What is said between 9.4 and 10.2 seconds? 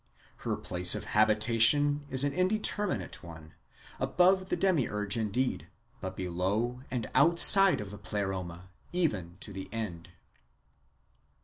to the end.